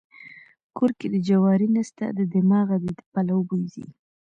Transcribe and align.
کور 0.75 0.91
کې 0.99 1.07
دې 1.11 1.19
جواري 1.27 1.67
نسته 1.75 2.05
د 2.17 2.19
دماغه 2.33 2.75
دې 2.83 2.91
د 2.97 3.01
پلو 3.11 3.37
بوی 3.47 3.63
ځي. 3.73 3.85